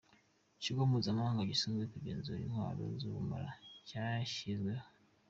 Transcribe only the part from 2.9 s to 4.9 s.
z’ubumara cyashyizweho.